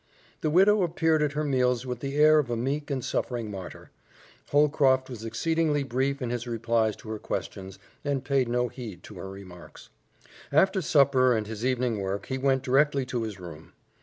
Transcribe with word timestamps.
The 0.41 0.49
widow 0.49 0.81
appeared 0.81 1.21
at 1.21 1.33
her 1.33 1.43
meals 1.43 1.85
with 1.85 1.99
the 1.99 2.15
air 2.17 2.39
of 2.39 2.49
a 2.49 2.57
meek 2.57 2.89
and 2.89 3.05
suffering 3.05 3.51
martyr; 3.51 3.91
Holcroft 4.49 5.11
was 5.11 5.23
exceedingly 5.23 5.83
brief 5.83 6.23
in 6.23 6.31
his 6.31 6.47
replies 6.47 6.95
to 6.95 7.09
her 7.09 7.19
questions, 7.19 7.77
and 8.03 8.25
paid 8.25 8.49
no 8.49 8.67
heed 8.67 9.03
to 9.03 9.13
her 9.19 9.29
remarks. 9.29 9.89
After 10.51 10.81
supper 10.81 11.37
and 11.37 11.45
his 11.45 11.63
evening 11.63 11.99
work, 11.99 12.25
he 12.25 12.39
went 12.39 12.63
directly 12.63 13.05
to 13.05 13.21
his 13.21 13.39
room. 13.39 13.73